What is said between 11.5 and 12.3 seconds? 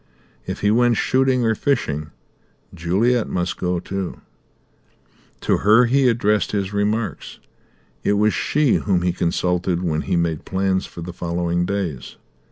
days.